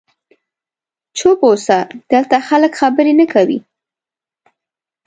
چوپ 1.17 1.39
اوسه، 1.47 1.77
دلته 2.11 2.37
خلک 2.47 2.71
خبرې 2.81 3.13
نه 3.19 3.25
کوي. 3.33 3.59